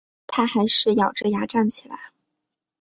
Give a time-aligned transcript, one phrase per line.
[0.25, 1.95] 她还是咬著牙站起身